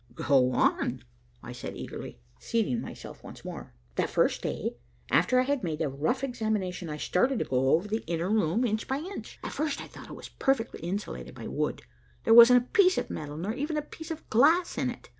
[0.15, 1.03] "Go on,"
[1.43, 3.75] I said eagerly, seating myself once more.
[3.97, 4.77] "That first day,
[5.11, 8.65] after I had made a rough examination, I started to go over the inner room
[8.65, 9.37] inch by inch.
[9.43, 11.83] At first I thought it was perfectly insulated by wood.
[12.23, 15.09] There wasn't a piece of metal nor even a piece of glass in it.